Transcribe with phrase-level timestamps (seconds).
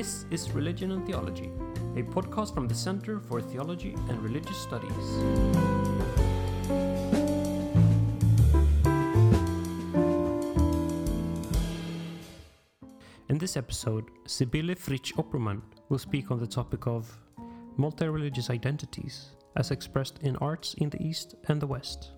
[0.00, 1.50] This is Religion and Theology,
[1.94, 5.06] a podcast from the Center for Theology and Religious Studies.
[13.28, 15.60] In this episode, Sibylle Fritsch Oppermann
[15.90, 17.14] will speak on the topic of
[17.76, 22.12] multi religious identities as expressed in arts in the East and the West.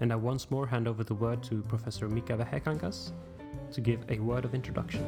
[0.00, 3.12] And I once more hand over the word to Professor Mika Vähäkangas
[3.72, 5.04] to give a word of introduction.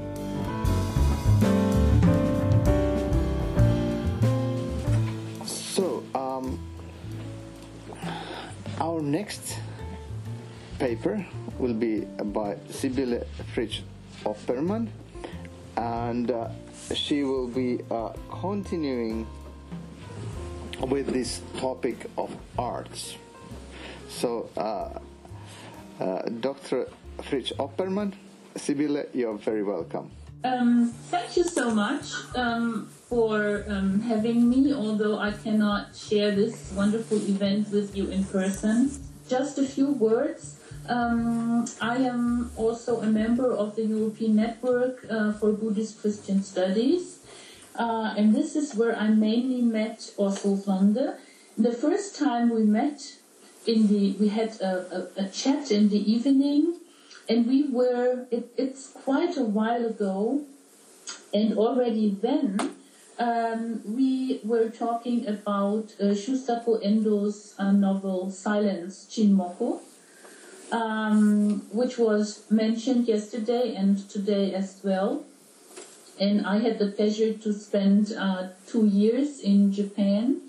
[8.96, 9.58] Our next
[10.78, 11.24] paper
[11.58, 12.00] will be
[12.32, 13.82] by Sibylle Fritsch
[14.24, 14.88] Oppermann,
[15.76, 16.48] and uh,
[16.94, 19.26] she will be uh, continuing
[20.88, 23.16] with this topic of arts.
[24.08, 24.98] So, uh,
[26.00, 26.88] uh, Dr.
[27.20, 28.14] Fritsch Oppermann,
[28.56, 30.10] Sibylle, you're very welcome.
[30.46, 36.72] Um, thank you so much um, for um, having me, although I cannot share this
[36.72, 38.90] wonderful event with you in person.
[39.28, 40.60] Just a few words.
[40.88, 47.18] Um, I am also a member of the European Network uh, for Buddhist Christian Studies,
[47.74, 51.18] uh, and this is where I mainly met Aasulv Lande.
[51.58, 53.16] The first time we met,
[53.66, 56.76] in the we had a, a, a chat in the evening
[57.28, 60.42] and we were it, it's quite a while ago
[61.32, 62.76] and already then
[63.18, 69.80] um, we were talking about uh, Shusaku Endo's uh, novel Silence Chinmoku,
[70.70, 75.24] um, which was mentioned yesterday and today as well.
[76.20, 80.42] And I had the pleasure to spend uh, two years in Japan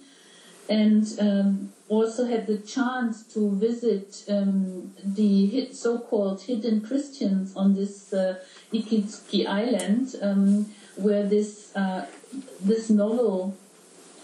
[0.70, 8.12] and um, also had the chance to visit um, the so-called hidden Christians on this
[8.14, 8.40] uh,
[8.74, 12.06] Ikitsuki Island, um, where this uh,
[12.60, 13.56] this novel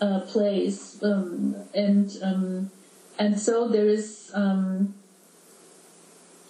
[0.02, 2.71] uh, plays, um, and um,
[3.17, 4.32] and so there is.
[4.33, 4.95] Um,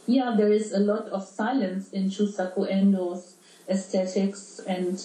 [0.05, 3.35] yeah, there is a lot of silence in Shusaku Endo's
[3.69, 4.99] aesthetics and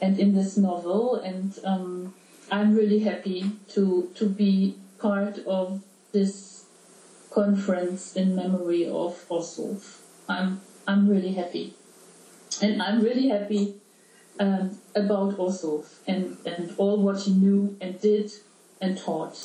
[0.00, 1.58] and in this novel, and
[2.50, 6.64] I'm really happy to to be part of this
[7.30, 10.00] conference in memory of Aasulv.
[10.28, 11.74] I'm I'm really happy,
[12.60, 13.74] and I'm really happy
[14.40, 18.32] um, about Aasulv and and all what he knew and did
[18.80, 19.36] and taught.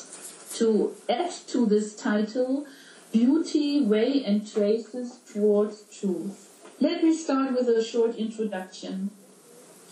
[0.54, 2.66] To add to this title,
[3.12, 6.50] beauty, way, and traces towards truth.
[6.80, 9.10] Let me start with a short introduction.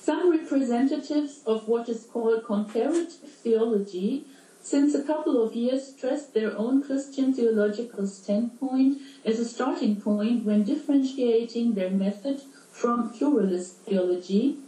[0.04, 4.26] Some representatives of what is called comparative theology
[4.60, 10.44] since a couple of years stressed their own Christian theological standpoint as a starting point
[10.44, 14.58] when differentiating their method from pluralist theology,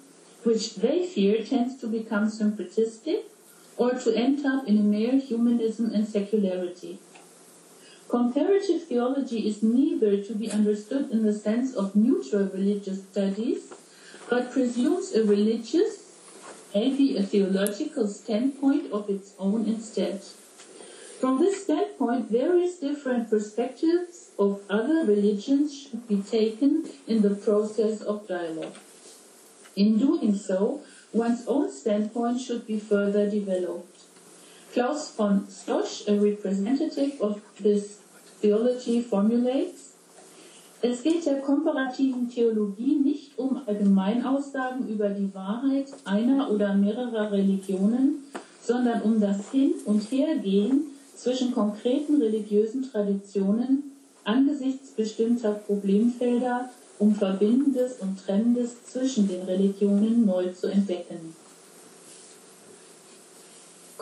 [0.45, 3.25] which they fear tends to become syncretistic
[3.77, 6.99] or to end up in a mere humanism and secularity.
[8.09, 13.75] Comparative theology is neither to be understood in the sense of neutral religious studies
[14.29, 16.03] but presumes a religious,
[16.75, 20.21] maybe a theological standpoint of its own instead.
[21.21, 28.03] From this standpoint, various different perspectives of other religions should be taken in the process
[28.03, 28.77] of dialogue.
[29.77, 30.83] In doing so,
[31.13, 33.97] one's own standpoint should be further developed.
[34.75, 38.01] Klaus von Stosch, a representative of this
[38.41, 39.86] theology, formulates
[40.89, 48.23] Es geht der komparativen Theologie nicht um Allgemeinaussagen über die Wahrheit einer oder mehrerer Religionen,
[48.63, 50.85] sondern um das Hin- und Hergehen
[51.17, 56.71] zwischen konkreten religiösen Traditionen angesichts bestimmter Problemfelder,
[57.01, 61.35] um Verbindendes und Trennendes zwischen den Religionen neu zu entdecken.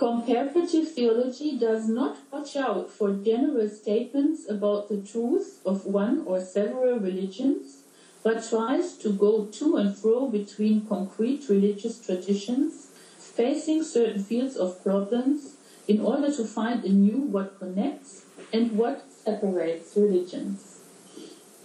[0.05, 6.43] Comparative theology does not watch out for general statements about the truth of one or
[6.43, 7.85] several religions,
[8.23, 14.83] but tries to go to and fro between concrete religious traditions, facing certain fields of
[14.83, 15.57] problems
[15.89, 20.81] in order to find anew what connects and what separates religions.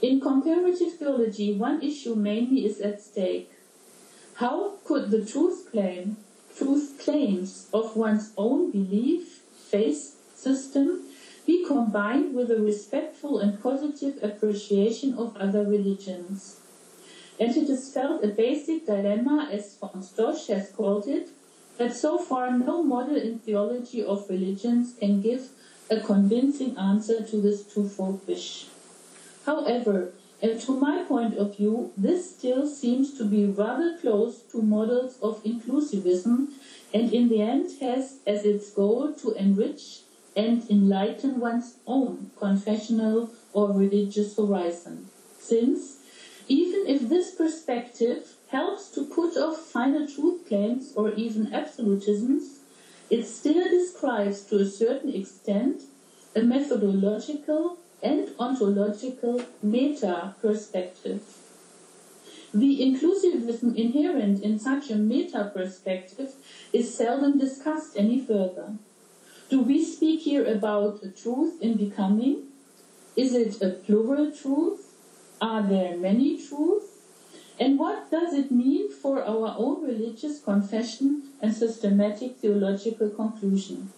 [0.01, 3.51] In comparative theology, one issue mainly is at stake.
[4.35, 6.15] How could the truth claim
[6.59, 9.39] truth claims of one's own belief,
[9.71, 11.06] faith system
[11.45, 16.59] be combined with a respectful and positive appreciation of other religions.
[17.39, 21.29] And it is felt a basic dilemma, as von Stosch has called it,
[21.77, 25.50] that so far no model in theology of religions can give
[25.89, 28.67] a convincing answer to this twofold wish.
[29.45, 30.11] However,
[30.41, 35.18] And to my point of view, this still seems to be rather close to models
[35.21, 36.47] of inclusivism
[36.94, 40.01] and in the end has as its goal to enrich
[40.36, 45.07] and enlighten one's own confessional or religious horizon.
[45.38, 45.97] Since,
[46.47, 52.59] even if this perspective helps to put off final truth claims or even absolutisms,
[53.09, 55.83] it still describes to a certain extent
[56.35, 61.22] a methodological and ontological meta perspective.
[62.54, 66.34] The inclusivism inherent in such a meta perspective
[66.74, 68.74] is seldom discussed any further.
[69.50, 72.48] Do we speak here about a truth in becoming?
[73.16, 74.94] Is it a plural truth?
[75.42, 76.88] Are there many truths?
[77.60, 83.92] And what does it mean for our own religious confession and systematic theological conclusion?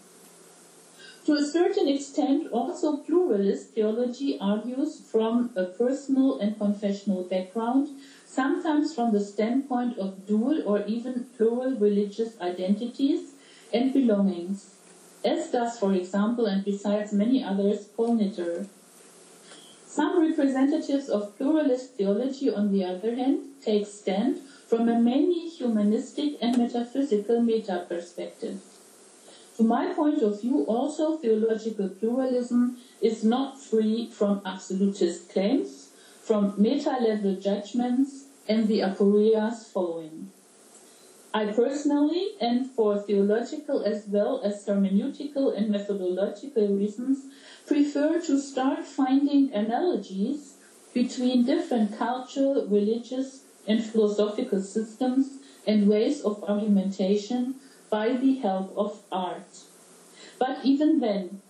[1.25, 7.89] To a certain extent, also pluralist theology argues from a personal and confessional background,
[8.25, 13.33] sometimes from the standpoint of dual or even plural religious identities
[13.71, 14.73] and belongings,
[15.23, 18.65] as does, for example, and besides many others, Paul Knitter.
[19.85, 26.37] Some representatives of pluralist theology, on the other hand, take stand from a mainly humanistic
[26.41, 28.59] and metaphysical meta perspective.
[29.61, 36.55] To my point of view, also theological pluralism is not free from absolutist claims, from
[36.57, 40.31] meta-level judgments, and the aporias following.
[41.31, 47.27] I personally, and for theological as well as hermeneutical and methodological reasons,
[47.67, 50.55] prefer to start finding analogies
[50.91, 55.37] between different cultural, religious, and philosophical systems
[55.67, 57.53] and ways of argumentation
[57.91, 59.65] by the help of art.
[60.39, 61.41] But even then,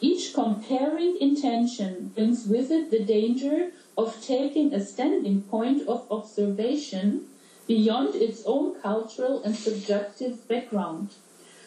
[0.00, 7.26] each comparing intention brings with it the danger of taking a standing point of observation
[7.66, 11.10] beyond its own cultural and subjective background,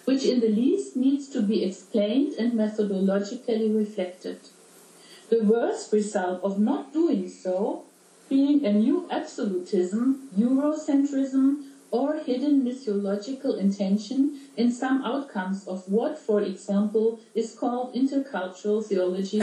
[0.05, 4.39] which in the least needs to be explained and methodologically reflected.
[5.29, 7.85] The worst result of not doing so
[8.29, 16.41] being a new absolutism, Eurocentrism, or hidden mythological intention in some outcomes of what, for
[16.41, 19.41] example, is called intercultural theology.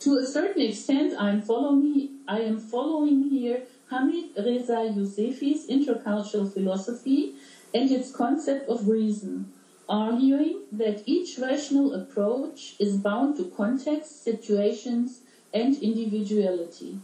[0.00, 6.52] To a certain extent, I am following, I am following here Hamid Reza Yousefi's intercultural
[6.52, 7.34] philosophy
[7.72, 9.52] and its concept of reason,
[9.88, 15.20] arguing that each rational approach is bound to context, situations,
[15.54, 16.98] and individuality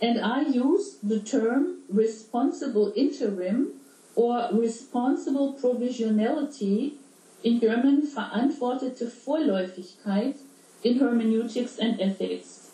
[0.00, 3.80] and I use the term responsible interim
[4.14, 6.94] or responsible provisionality
[7.42, 10.36] in German verantwortete Vorläufigkeit
[10.82, 12.70] in hermeneutics and ethics.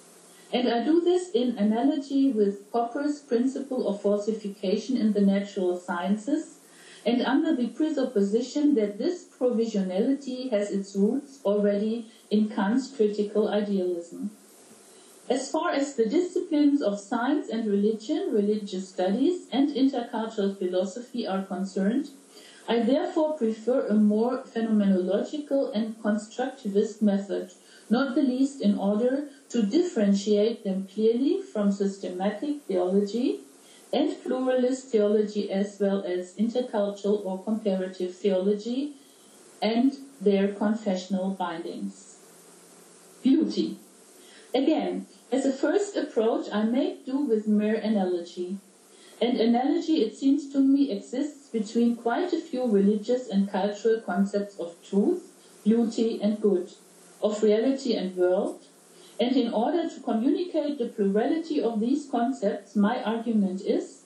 [0.53, 6.59] And I do this in analogy with Popper's principle of falsification in the natural sciences
[7.05, 14.31] and under the presupposition that this provisionality has its roots already in Kant's critical idealism.
[15.29, 21.43] As far as the disciplines of science and religion, religious studies, and intercultural philosophy are
[21.43, 22.11] concerned,
[22.69, 27.53] I therefore prefer a more phenomenological and constructivist method,
[27.89, 33.41] not the least in order to differentiate them clearly from systematic theology
[33.93, 38.93] and pluralist theology as well as intercultural or comparative theology
[39.63, 42.19] and their confessional bindings.
[43.23, 43.79] Beauty.
[44.55, 48.59] Again, as a first approach, I make do with mere analogy.
[49.21, 54.57] And analogy, it seems to me, exists between quite a few religious and cultural concepts
[54.61, 55.33] of truth,
[55.65, 56.71] beauty, and good,
[57.21, 58.63] of reality and world.
[59.19, 64.03] And in order to communicate the plurality of these concepts, my argument is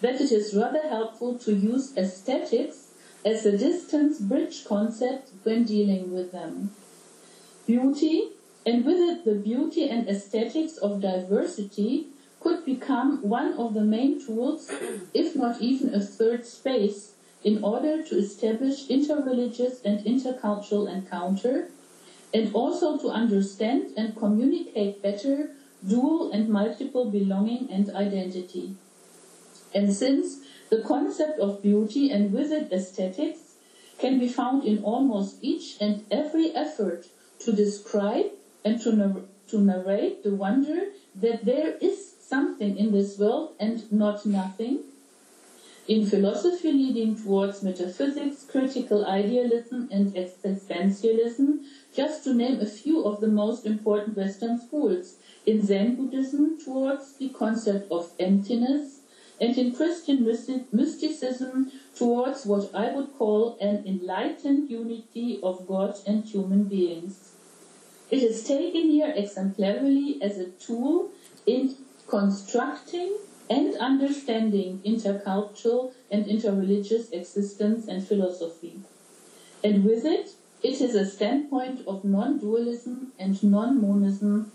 [0.00, 2.92] that it is rather helpful to use aesthetics
[3.24, 6.70] as a distance bridge concept when dealing with them.
[7.66, 8.30] Beauty,
[8.66, 12.06] and with it the beauty and aesthetics of diversity
[12.40, 14.70] could become one of the main tools,
[15.12, 17.12] if not even a third space,
[17.44, 21.68] in order to establish interreligious and intercultural encounter,
[22.32, 25.50] and also to understand and communicate better
[25.86, 28.74] dual and multiple belonging and identity.
[29.74, 33.54] And since the concept of beauty and with it aesthetics
[33.98, 37.06] can be found in almost each and every effort
[37.40, 38.30] to describe
[38.64, 43.90] and to, nar- to narrate the wonder that there is something in this world and
[43.92, 44.80] not nothing,
[45.88, 53.20] in philosophy leading towards metaphysics, critical idealism, and existentialism, just to name a few of
[53.20, 55.16] the most important Western schools.
[55.46, 59.00] In Zen Buddhism, towards the concept of emptiness,
[59.40, 66.24] and in Christian mysticism, towards what I would call an enlightened unity of God and
[66.24, 67.29] human beings.
[68.10, 71.10] It is taken here exemplarily as a tool
[71.46, 71.76] in
[72.08, 73.16] constructing
[73.48, 78.80] and understanding intercultural and interreligious existence and philosophy.
[79.62, 80.30] And with it,
[80.62, 84.50] it is a standpoint of non-dualism and non-monism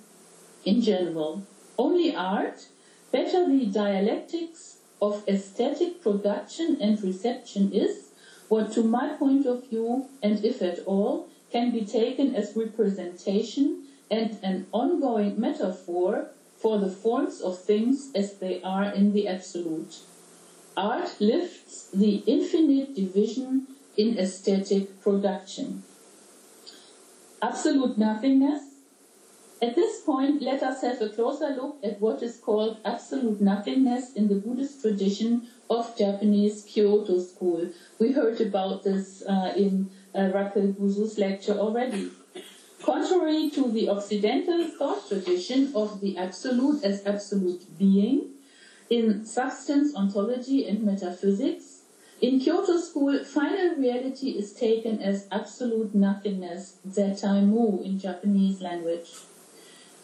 [0.65, 1.43] in general.
[1.77, 2.67] Only art,
[3.11, 8.09] better the dialectics of aesthetic production and reception is
[8.49, 13.83] what to my point of view, and if at all, can be taken as representation
[14.09, 19.99] and an ongoing metaphor for the forms of things as they are in the absolute.
[20.77, 25.83] Art lifts the infinite division in aesthetic production.
[27.41, 28.63] Absolute nothingness.
[29.61, 34.13] At this point, let us have a closer look at what is called absolute nothingness
[34.13, 37.69] in the Buddhist tradition of Japanese Kyoto school.
[37.97, 42.11] We heard about this uh, in uh, Raquel Buzu's lecture already.
[42.81, 48.29] Contrary to the Occidental thought tradition of the Absolute as absolute being,
[48.89, 51.81] in substance ontology and metaphysics,
[52.21, 59.09] in Kyoto school, final reality is taken as absolute nothingness, zettai mu in Japanese language.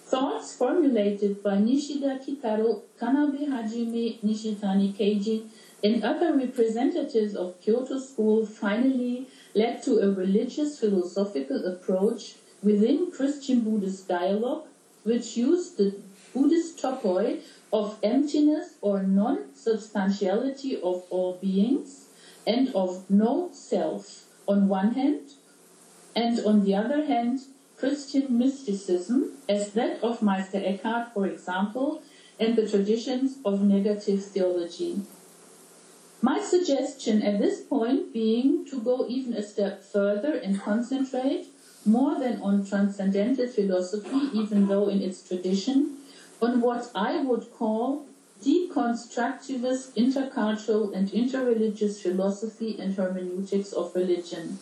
[0.06, 5.48] Thoughts formulated by Nishida Kitaro, Tanabe Hajime, Nishitani Keiji,
[5.82, 13.62] and other representatives of Kyoto school finally led to a religious philosophical approach within Christian
[13.62, 14.66] Buddhist dialogue,
[15.04, 15.96] which used the
[16.34, 17.42] Buddhist topoi
[17.74, 22.06] of emptiness or non-substantiality of all beings
[22.46, 25.34] and of no self on one hand,
[26.16, 27.40] and on the other hand,
[27.78, 32.04] Christian mysticism as that of Meister Eckhart, for example,
[32.40, 35.02] and the traditions of negative theology.
[36.24, 41.48] My suggestion at this point being to go even a step further and concentrate
[41.84, 45.98] more than on transcendental philosophy, even though in its tradition,
[46.40, 48.06] on what I would call
[48.44, 54.60] deconstructivist intercultural and interreligious philosophy and hermeneutics of religion.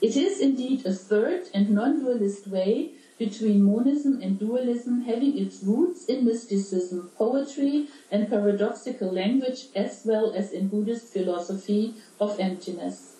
[0.00, 6.06] It is indeed a third and non-dualist way between monism and dualism having its roots
[6.06, 13.16] in mysticism, poetry, and paradoxical language, as well as in Buddhist philosophy of emptiness.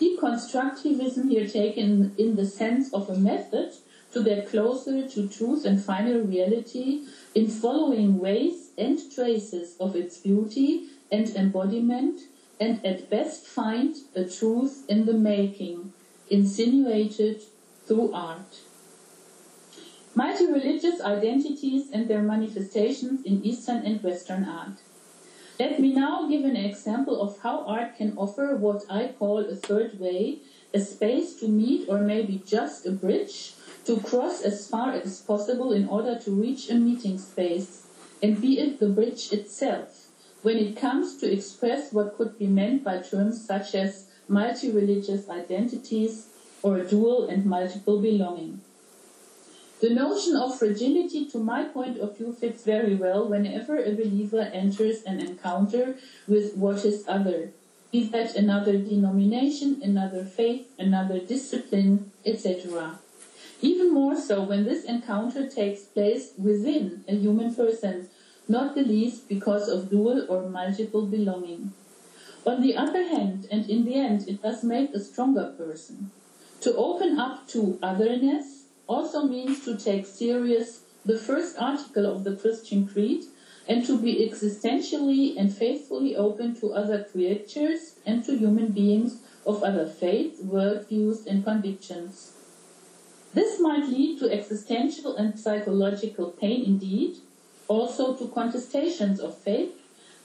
[0.00, 3.72] Deconstructivism here taken in the sense of a method
[4.12, 7.00] to get closer to truth and final reality
[7.34, 12.20] in following ways and traces of its beauty and embodiment,
[12.60, 15.92] and at best find a truth in the making,
[16.28, 17.42] insinuated
[17.86, 18.60] through art.
[20.16, 24.78] Multi-religious identities and their manifestations in Eastern and Western art.
[25.60, 29.54] Let me now give an example of how art can offer what I call a
[29.54, 30.38] third way,
[30.72, 33.52] a space to meet or maybe just a bridge
[33.84, 37.86] to cross as far as possible in order to reach a meeting space,
[38.22, 40.08] and be it the bridge itself,
[40.40, 46.28] when it comes to express what could be meant by terms such as multi-religious identities
[46.62, 48.62] or dual and multiple belonging.
[49.80, 54.40] The notion of fragility, to my point of view, fits very well whenever a believer
[54.40, 57.52] enters an encounter with what is other,
[57.92, 62.98] be that another denomination, another faith, another discipline, etc.
[63.60, 68.08] Even more so when this encounter takes place within a human person,
[68.48, 71.72] not the least because of dual or multiple belonging.
[72.46, 76.10] On the other hand, and in the end, it does make a stronger person.
[76.60, 78.55] To open up to otherness,
[78.86, 83.24] also means to take serious the first article of the Christian Creed
[83.68, 89.62] and to be existentially and faithfully open to other creatures and to human beings of
[89.62, 92.32] other faiths, worldviews, and convictions.
[93.34, 97.16] This might lead to existential and psychological pain indeed,
[97.68, 99.74] also to contestations of faith,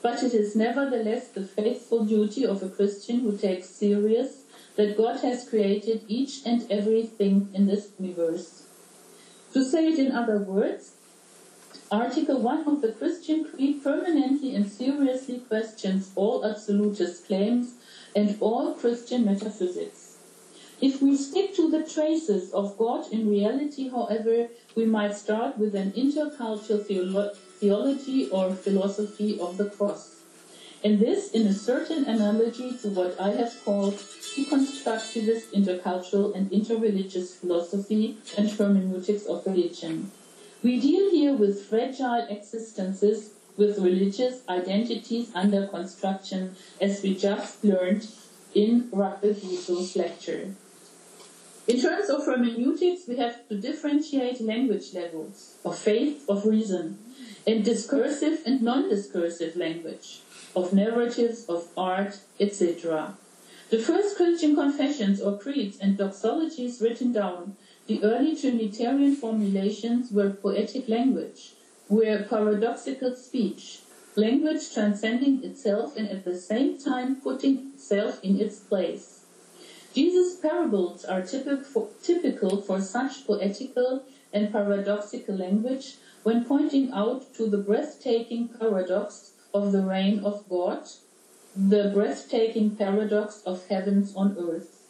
[0.01, 4.40] but it is nevertheless the faithful duty of a Christian who takes serious
[4.75, 8.63] that God has created each and everything in this universe.
[9.53, 10.93] To say it in other words,
[11.91, 17.73] Article 1 of the Christian Creed permanently and seriously questions all absolutist claims
[18.15, 20.15] and all Christian metaphysics.
[20.79, 25.75] If we stick to the traces of God in reality, however, we might start with
[25.75, 30.20] an intercultural theolo- theology or philosophy of the cross.
[30.83, 37.35] And this in a certain analogy to what I have called deconstructivist intercultural and interreligious
[37.35, 40.11] philosophy and hermeneutics of religion.
[40.63, 48.07] We deal here with fragile existences with religious identities under construction, as we just learned
[48.55, 50.55] in Rachel Buso's lecture.
[51.67, 56.97] In terms of hermeneutics, we have to differentiate language levels of faith, of reason,
[57.45, 60.20] and discursive and non-discursive language,
[60.55, 63.15] of narratives, of art, etc.
[63.69, 67.55] The first Christian confessions or creeds and doxologies written down,
[67.87, 71.53] the early Trinitarian formulations were poetic language,
[71.87, 73.79] were paradoxical speech,
[74.15, 79.25] language transcending itself and at the same time putting itself in its place.
[79.93, 84.03] Jesus' parables are typical for, typical for such poetical
[84.33, 90.83] and paradoxical language when pointing out to the breathtaking paradox of the reign of God,
[91.55, 94.81] the breathtaking paradox of heavens on earth.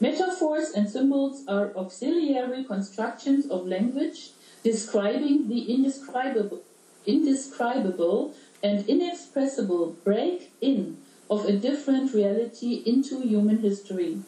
[0.00, 4.30] Metaphors and symbols are auxiliary constructions of language
[4.62, 6.62] describing the indescribable,
[7.06, 10.96] indescribable and inexpressible break in
[11.30, 14.18] of a different reality into human history.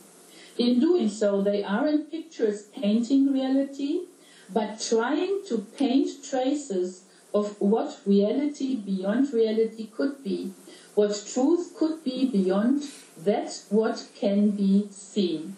[0.59, 4.03] In doing so, they aren't pictures painting reality,
[4.53, 10.53] but trying to paint traces of what reality beyond reality could be,
[10.95, 12.83] what truth could be beyond
[13.19, 15.57] that what can be seen.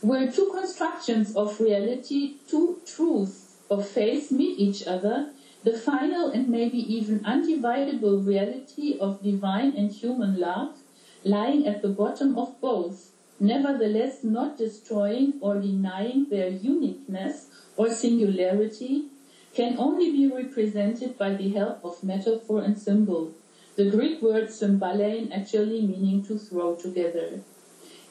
[0.00, 5.30] Where two constructions of reality, two truths of faith meet each other,
[5.62, 10.76] the final and maybe even undividable reality of divine and human love,
[11.22, 19.04] lying at the bottom of both, nevertheless not destroying or denying their uniqueness or singularity,
[19.60, 23.34] can only be represented by the help of metaphor and symbol,
[23.76, 27.40] the Greek word symballein actually meaning to throw together.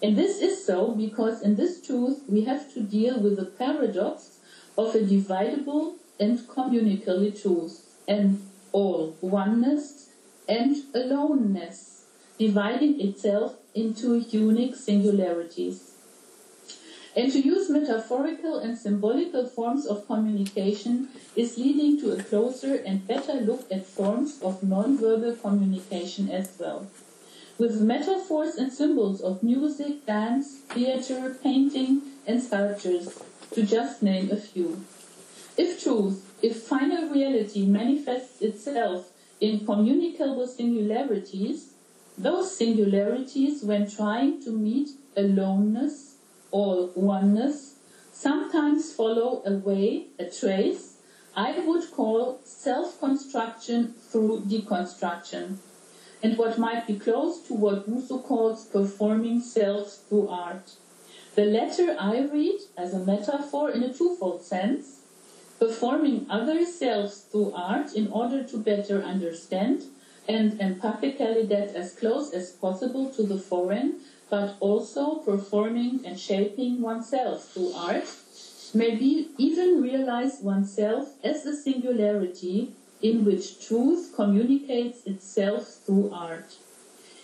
[0.03, 4.38] And this is so because in this truth we have to deal with the paradox
[4.77, 10.10] of a dividable and communicable truth, and all oneness
[10.47, 12.06] and aloneness,
[12.38, 15.88] dividing itself into unique singularities.
[17.19, 23.05] And to use metaphorical and symbolical forms of communication is leading to a closer and
[23.05, 26.88] better look at forms of nonverbal communication as well
[27.58, 34.38] with metaphors and symbols of music, dance, theater, painting, and sculptures, to just name a
[34.38, 34.82] few.
[35.58, 41.73] If truth, if final reality manifests itself in communicable singularities,
[42.17, 46.09] those singularities, when trying to meet aloneness
[46.52, 47.76] or oneness,
[48.12, 50.98] sometimes follow a way, a trace,
[51.36, 55.58] I would call self-construction through deconstruction
[56.22, 60.74] and what might be close to what Rousseau calls performing self through art.
[61.36, 65.02] The latter I read as a metaphor in a twofold sense,
[65.60, 69.84] performing other selves through art in order to better understand
[70.28, 76.82] and empathically get as close as possible to the foreign, but also performing and shaping
[76.82, 78.06] oneself through art,
[78.74, 86.58] maybe even realize oneself as a singularity in which truth communicates itself through art.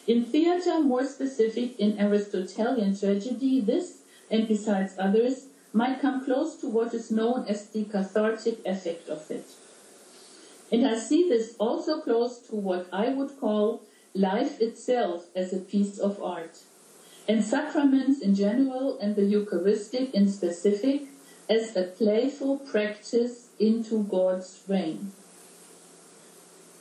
[0.07, 6.67] In theater, more specific in Aristotelian tragedy, this, and besides others, might come close to
[6.67, 9.45] what is known as the cathartic effect of it.
[10.71, 13.81] And I see this also close to what I would call
[14.13, 16.59] life itself as a piece of art,
[17.27, 21.03] and sacraments in general and the Eucharistic in specific
[21.49, 25.11] as a playful practice into God's reign.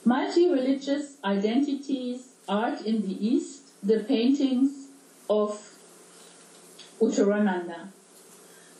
[0.03, 4.89] Multi-religious identities, art in the East, the paintings
[5.29, 5.75] of
[7.01, 7.89] Uttarananda.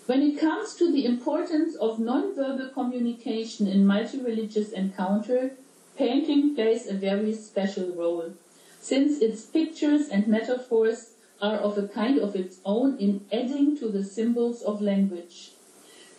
[0.06, 5.54] When it comes to the importance of non-verbal communication in multi-religious encounter,
[5.98, 8.34] painting plays a very special role,
[8.80, 13.90] since its pictures and metaphors are of a kind of its own in adding to
[13.90, 15.52] the symbols of language.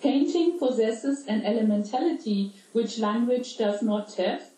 [0.02, 4.50] Painting possesses an elementality which language does not have,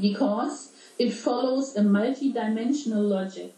[0.00, 3.54] because it follows a multi-dimensional logic.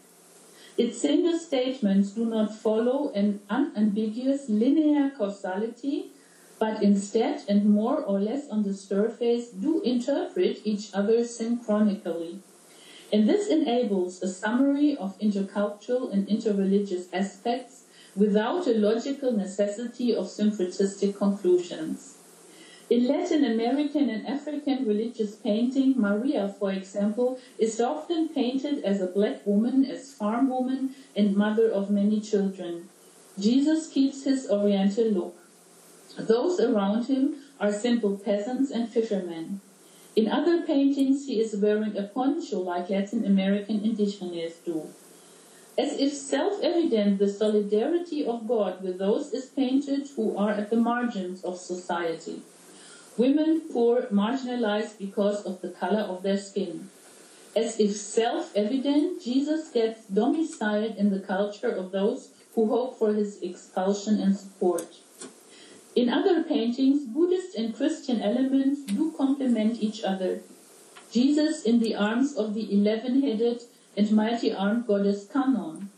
[0.77, 6.11] Its single statements do not follow an unambiguous linear causality,
[6.59, 12.39] but instead and more or less on the surface do interpret each other synchronically.
[13.15, 20.25] And this enables a summary of intercultural and interreligious aspects without a logical necessity of
[20.25, 22.17] syncretistic conclusions.
[22.89, 29.07] In Latin American and African religious painting, Maria, for example, is often painted as a
[29.07, 32.89] black woman, as farm woman, and mother of many children.
[33.39, 35.37] Jesus keeps his oriental look.
[36.19, 39.61] Those around him are simple peasants and fishermen.
[40.15, 44.87] In other paintings, he is wearing a poncho like Latin American indigenous do.
[45.77, 50.77] As if self-evident, the solidarity of God with those is painted who are at the
[50.77, 52.41] margins of society.
[53.17, 56.89] Women poor, marginalized because of the color of their skin.
[57.53, 63.41] As if self-evident, Jesus gets domiciled in the culture of those who hope for his
[63.41, 64.97] expulsion and support.
[65.95, 70.41] In other paintings, Buddhist and Christian elements do complement each other.
[71.09, 73.61] Jesus in the arms of the eleven-headed
[73.95, 75.89] and multi-armed goddess Kannon.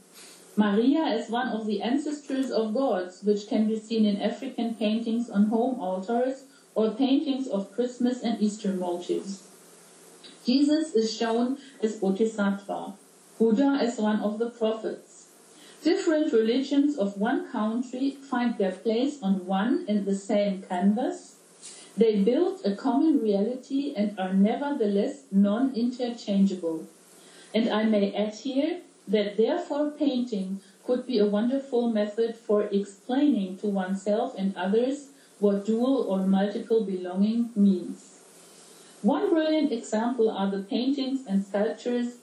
[0.56, 5.30] Maria as one of the ancestors of gods, which can be seen in African paintings
[5.30, 6.44] on home altars
[6.76, 9.48] or paintings of Christmas and Easter motifs.
[10.46, 12.94] Jesus is shown as Bodhisattva,
[13.40, 15.07] Buddha as one of the prophets.
[15.84, 21.36] Different religions of one country find their place on one and the same canvas.
[21.96, 26.86] They build a common reality and are nevertheless non-interchangeable.
[27.54, 33.58] And I may add here that therefore painting could be a wonderful method for explaining
[33.60, 35.10] to oneself and others
[35.40, 38.20] what dual or multiple belonging means.
[39.02, 42.18] One brilliant example are the paintings and sculptures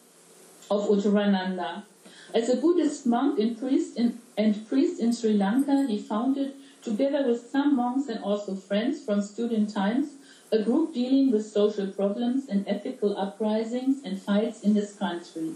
[0.71, 1.85] of Uttarananda.
[2.35, 7.25] As a Buddhist monk and priest in, and priest in Sri Lanka, he founded, together
[7.25, 10.15] with some monks and also friends from student times,
[10.51, 15.53] a group dealing with social problems and ethical uprisings and fights in his country.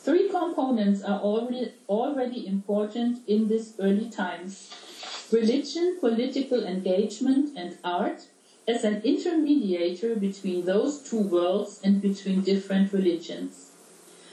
[0.00, 4.70] Three components are already, already important in these early times
[5.32, 8.26] religion, political engagement, and art
[8.68, 13.71] as an intermediator between those two worlds and between different religions.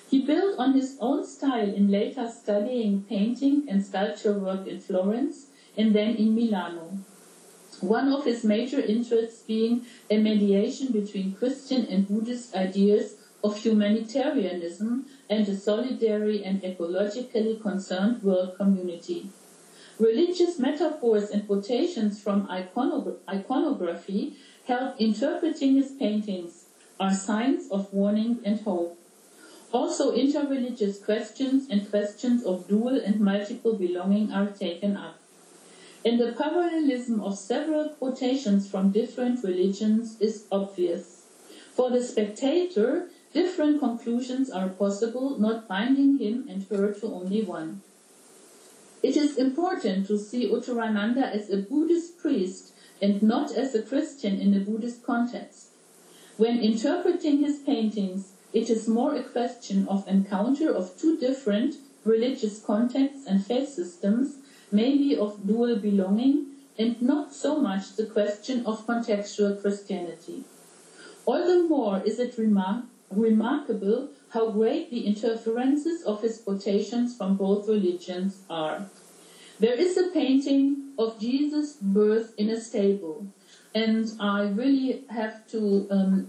[0.10, 5.48] He built on his own style in later studying painting and sculpture work in Florence
[5.78, 6.98] and then in Milano.
[7.82, 15.06] One of his major interests being a mediation between Christian and Buddhist ideas of humanitarianism
[15.30, 19.30] and a solidary and ecologically concerned world community.
[20.00, 26.66] Religious metaphors and quotations from iconogra- iconography help interpreting his paintings,
[27.00, 28.99] are signs of warning and hope.
[29.72, 35.20] Also, interreligious questions and questions of dual and multiple belonging are taken up.
[36.04, 41.24] And the parallelism of several quotations from different religions is obvious.
[41.74, 47.82] For the spectator, different conclusions are possible, not binding him and her to only one.
[49.04, 54.42] It is important to see Uttarananda as a Buddhist priest and not as a Christian
[54.42, 55.68] in a Buddhist context.
[56.38, 62.60] When interpreting his paintings, it is more a question of encounter of two different religious
[62.60, 64.38] contexts and faith systems,
[64.72, 70.44] maybe of dual belonging, and not so much the question of contextual Christianity.
[71.26, 77.36] All the more is it remar- remarkable how great the interferences of his quotations from
[77.36, 78.86] both religions are.
[79.60, 83.28] There is a painting of Jesus' birth in a stable,
[83.76, 86.28] and I really have to um,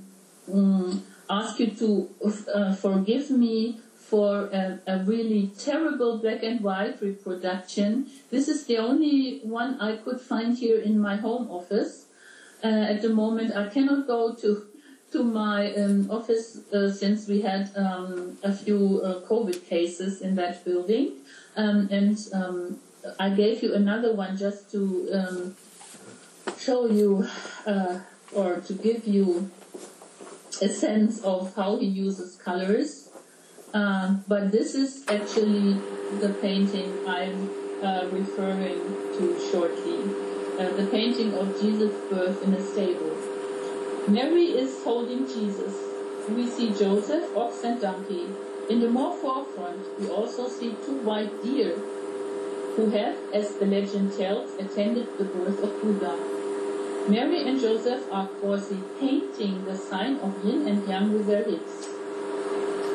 [0.53, 2.11] um, ask you to
[2.53, 3.79] uh, forgive me
[4.11, 8.11] for a, a, really terrible black and white reproduction.
[8.31, 12.07] This is the only one I could find here in my home office.
[12.65, 14.67] Uh, at the moment, I cannot go to
[15.13, 20.37] to my um, office uh, since we had um, a few uh, COVID cases in
[20.37, 21.13] that building,
[21.57, 22.79] um, and um,
[23.19, 25.57] I gave you another one just to um,
[26.59, 27.27] show you
[27.67, 27.99] uh,
[28.33, 29.51] or to give you
[30.63, 33.11] a sense of how he uses colors.
[33.73, 35.75] Uh, but this is actually
[36.21, 37.51] the painting I'm
[37.83, 38.81] uh, referring
[39.17, 40.01] to shortly.
[40.59, 43.17] Uh, the painting of Jesus' birth in a stable.
[44.09, 45.75] Mary is holding Jesus.
[46.29, 48.27] We see Joseph, ox and donkey.
[48.69, 51.77] In the more forefront, we also see two white deer
[52.77, 56.40] who have, as the legend tells, attended the birth of Buddha.
[57.11, 58.29] Mary and Joseph are
[59.01, 61.89] painting the sign of yin and yang with their hips.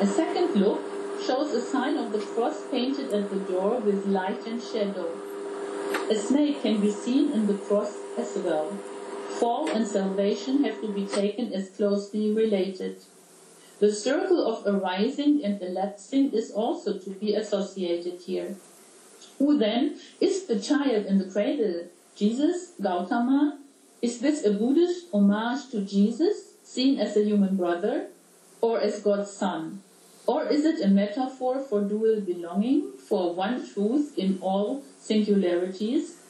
[0.00, 0.80] A second look
[1.26, 5.10] shows a sign of the cross painted at the door with light and shadow.
[6.10, 8.70] A snake can be seen in the cross as well.
[9.38, 12.96] Fall and salvation have to be taken as closely related.
[13.80, 18.56] The circle of arising and elapsing is also to be associated here.
[19.38, 21.88] Who then is the child in the cradle?
[22.16, 23.58] Jesus, Gautama?
[24.06, 28.06] Is this a Buddhist homage to Jesus, seen as a human brother,
[28.60, 29.82] or as God's son?
[30.28, 36.22] Or is it a metaphor for dual belonging, for one truth in all singularities?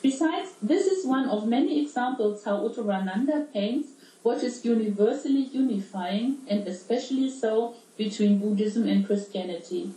[0.00, 3.88] Besides, this is one of many examples how Uttarananda paints
[4.22, 9.92] what is universally unifying, and especially so between Buddhism and Christianity.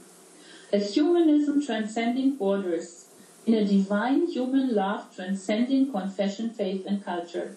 [0.73, 3.05] A humanism transcending borders,
[3.45, 7.55] in a divine human love transcending confession, faith, and culture.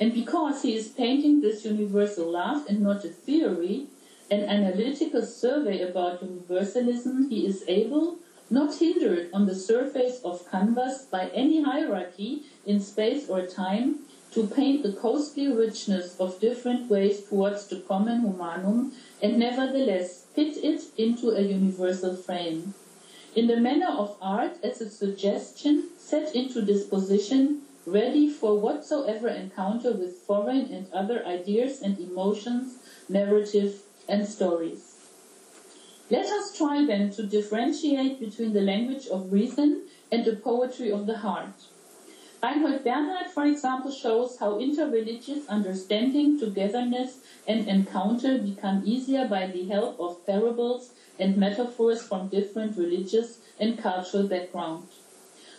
[0.00, 3.86] And because he is painting this universal love and not a theory,
[4.30, 8.16] an analytical survey about universalism, he is able,
[8.48, 14.00] not hindered on the surface of canvas by any hierarchy in space or time,
[14.32, 20.56] to paint the costly richness of different ways towards the common humanum and nevertheless fit
[20.56, 22.72] it into a universal frame.
[23.34, 29.92] In the manner of art as a suggestion set into disposition, ready for whatsoever encounter
[29.92, 32.76] with foreign and other ideas and emotions,
[33.08, 34.96] narrative and stories.
[36.10, 41.06] Let us try then to differentiate between the language of reason and the poetry of
[41.06, 41.54] the heart.
[42.42, 49.64] Reinhold Bernhardt, for example, shows how interreligious understanding, togetherness, and encounter become easier by the
[49.68, 54.92] help of parables and metaphors from different religious and cultural backgrounds.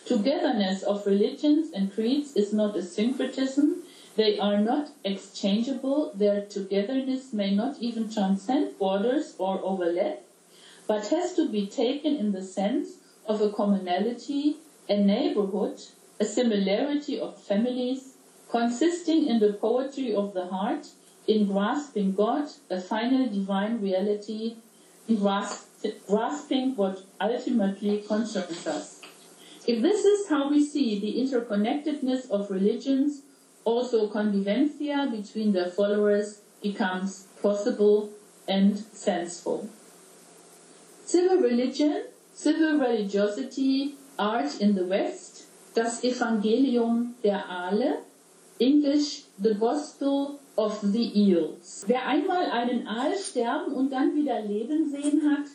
[0.05, 3.83] Togetherness of religions and creeds is not a syncretism,
[4.15, 10.21] they are not exchangeable, their togetherness may not even transcend borders or overlap,
[10.87, 14.57] but has to be taken in the sense of a commonality,
[14.89, 15.81] a neighborhood,
[16.19, 18.13] a similarity of families,
[18.49, 20.87] consisting in the poetry of the heart,
[21.25, 24.57] in grasping God, a final divine reality,
[25.07, 25.15] in
[26.07, 29.01] grasping what ultimately concerns us.
[29.65, 33.21] If this is how we see the interconnectedness of religions,
[33.63, 38.09] also convivencia between their followers becomes possible
[38.47, 39.69] and senseful.
[41.05, 48.03] Civil religion, civil religiosity, art in the West, das Evangelium der Aale,
[48.59, 51.83] English The Gospel of the Eels.
[51.87, 55.45] Wer einmal einen Aal sterben und dann wieder leben sehen hat,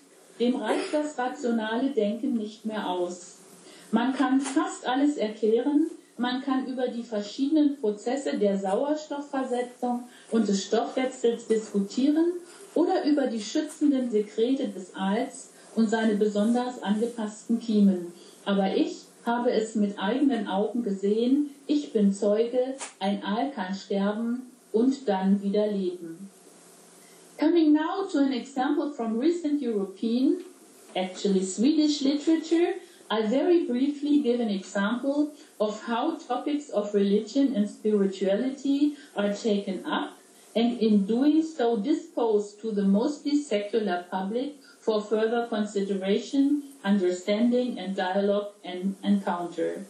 [0.41, 3.39] dem reicht das rationale Denken nicht mehr aus.
[3.91, 10.65] Man kann fast alles erklären, man kann über die verschiedenen Prozesse der Sauerstoffversetzung und des
[10.65, 12.33] Stoffwechsels diskutieren
[12.75, 18.13] oder über die schützenden Sekrete des Aals und seine besonders angepassten Kiemen.
[18.45, 24.43] Aber ich habe es mit eigenen Augen gesehen, ich bin Zeuge, ein Aal kann sterben
[24.79, 26.31] und dann wieder leben.
[27.39, 30.45] Coming now to an example from recent European,
[30.97, 32.75] actually Swedish literature,
[33.11, 39.85] I very briefly give an example of how topics of religion and spirituality are taken
[39.87, 40.19] up
[40.55, 47.97] and in doing so disposed to the mostly secular public for further consideration understanding and
[47.97, 49.87] dialogue and encounter.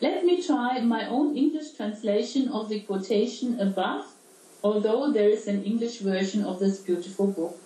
[0.00, 4.06] Let me try my own English translation of the quotation above,
[4.64, 7.56] although there is an English version of this beautiful book.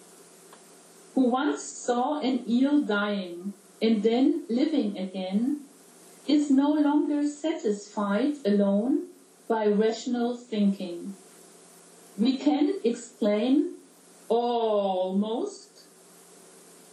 [1.14, 5.60] Who once saw an eel dying and then living again
[6.26, 9.06] is no longer satisfied alone
[9.48, 11.14] by rational thinking.
[12.18, 13.74] We can explain
[14.28, 15.84] almost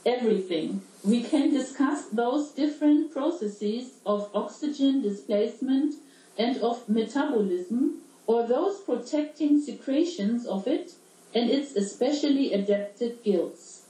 [0.06, 5.94] everything we can discuss those different processes of oxygen displacement
[6.36, 10.94] and of metabolism, or those protecting secretions of it
[11.34, 13.84] and its especially adapted gills.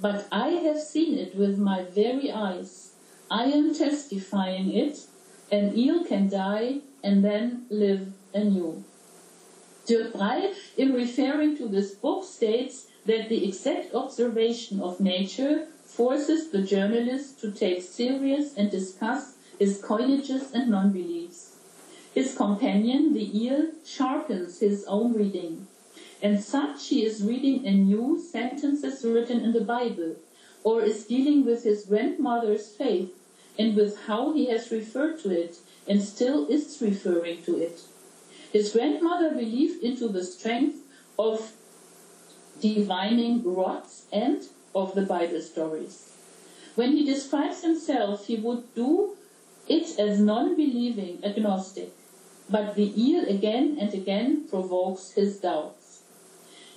[0.00, 2.92] But I have seen it with my very eyes.
[3.30, 5.06] I am testifying it.
[5.50, 8.84] An eel can die and then live anew.
[9.86, 16.62] Brey, in referring to this book, states that the exact observation of nature forces the
[16.62, 21.55] journalist to take serious and discuss his coinages and non-beliefs.
[22.16, 25.66] His companion, the eel, sharpens his own reading.
[26.22, 30.16] And such he is reading anew sentences written in the Bible,
[30.64, 33.10] or is dealing with his grandmother's faith
[33.58, 37.82] and with how he has referred to it and still is referring to it.
[38.50, 40.78] His grandmother believed into the strength
[41.18, 41.52] of
[42.62, 44.42] divining rods and
[44.74, 46.12] of the Bible stories.
[46.76, 49.16] When he describes himself, he would do
[49.68, 51.92] it as non-believing agnostic,
[52.48, 56.02] but the eel again and again provokes his doubts.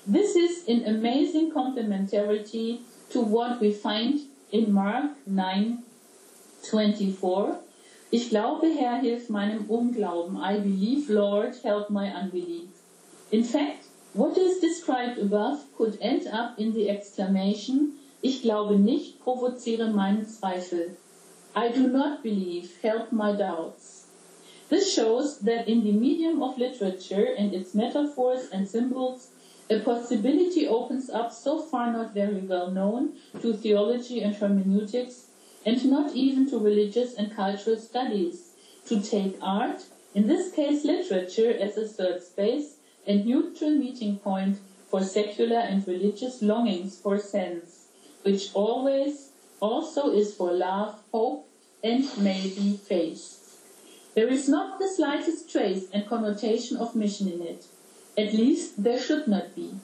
[0.05, 4.19] This is in amazing complementarity to what we find
[4.51, 7.59] in Mark 9:24,
[8.11, 10.37] Ich glaube, Herr, hilf meinem Unglauben.
[10.37, 12.69] I believe, Lord, help my unbelief.
[13.29, 19.19] In fact, what is described above could end up in the exclamation, ich glaube nicht,
[19.19, 20.97] provoziere meinen Zweifel.
[21.55, 23.98] I do not believe, help my doubts.
[24.69, 29.29] This shows that in the medium of literature and its metaphors and symbols,
[29.69, 35.27] a possibility opens up so far not very well known to theology and hermeneutics
[35.65, 38.51] and not even to religious and cultural studies,
[38.85, 44.57] to take art, in this case literature, as a third space and neutral meeting point
[44.89, 47.87] for secular and religious longings for sense,
[48.23, 51.47] which always also is for love, hope,
[51.83, 53.38] and maybe faith.
[54.19, 57.67] There is not the slightest trace and connotation of mission in it.
[58.17, 59.75] At least there should not be.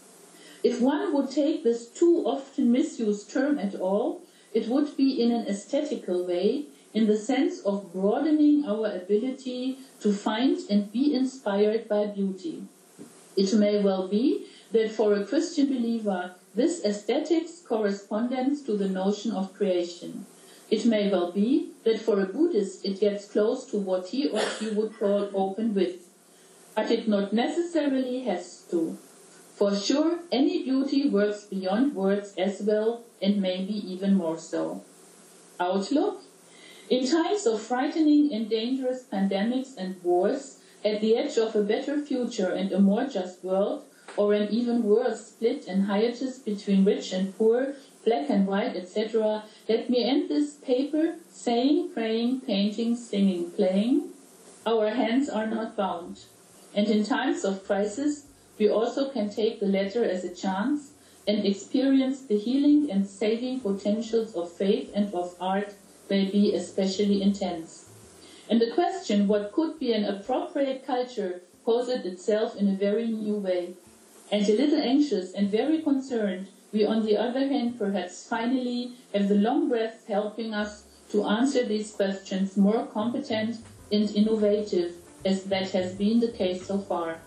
[0.62, 5.32] If one would take this too often misused term at all, it would be in
[5.32, 11.88] an aesthetical way, in the sense of broadening our ability to find and be inspired
[11.88, 12.64] by beauty.
[13.38, 19.32] It may well be that for a Christian believer, this aesthetics corresponds to the notion
[19.32, 20.26] of creation.
[20.70, 24.40] It may well be that for a Buddhist it gets close to what he or
[24.40, 26.10] she would call open with,
[26.76, 28.98] But it not necessarily has to.
[29.56, 34.84] For sure, any beauty works beyond words as well, and maybe even more so.
[35.60, 36.24] Outlook?
[36.90, 42.02] In times of frightening and dangerous pandemics and wars, at the edge of a better
[42.02, 43.86] future and a more just world,
[44.18, 47.76] or an even worse split and hiatus between rich and poor,
[48.06, 54.10] black and white, etc., let me end this paper saying, praying, painting, singing, playing,
[54.66, 56.22] our hands are not bound.
[56.74, 60.92] And in times of crisis, we also can take the letter as a chance
[61.28, 65.74] and experience the healing and saving potentials of faith and of art
[66.10, 67.90] may be especially intense.
[68.50, 73.38] And the question, what could be an appropriate culture, posed itself in a very new
[73.38, 73.74] way.
[74.32, 79.30] And a little anxious and very concerned, we on the other hand perhaps finally have
[79.30, 83.56] the long breath helping us to answer these questions more competent
[83.94, 87.20] and innovative as that has been the case so far.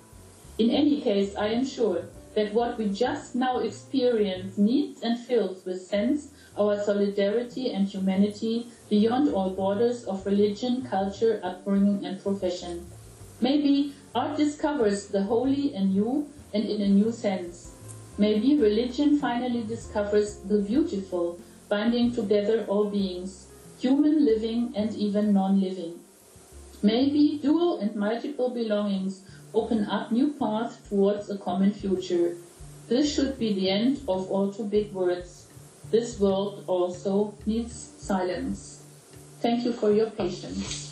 [0.58, 2.02] In any case, I am sure
[2.34, 8.66] that what we just now experience needs and fills with sense our solidarity and humanity
[8.90, 12.86] beyond all borders of religion, culture, upbringing, and profession.
[13.40, 17.77] Maybe art discovers the holy anew and in a new sense.
[18.18, 23.46] Maybe religion finally discovers the beautiful, binding together all beings,
[23.78, 26.00] human, living, and even non living.
[26.82, 29.22] Maybe dual and multiple belongings
[29.54, 32.36] open up new paths towards a common future.
[32.88, 35.46] This should be the end of all too big words.
[35.92, 38.82] This world also needs silence.
[39.40, 40.88] Thank you for your patience.